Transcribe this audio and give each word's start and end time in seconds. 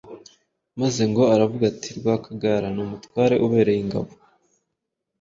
maze 0.79 1.01
ngo 1.09 1.23
aravuga 1.33 1.63
ati: 1.71 1.89
“Rwakagara 1.99 2.67
ni 2.71 2.81
umutware 2.85 3.35
ubereye 3.45 3.79
ingabo 3.83 4.11